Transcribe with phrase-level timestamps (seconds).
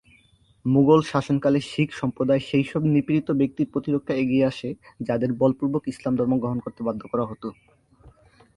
[0.65, 4.69] মুঘল শাসনকালে শিখ সম্প্রদায় সেই সব নিপীড়িত ব্যক্তির প্রতিরক্ষায় এগিয়ে আসে,
[5.07, 7.43] যাঁদের বলপূর্বক ইসলাম ধর্ম গ্রহণ করতে বাধ্য করা হত।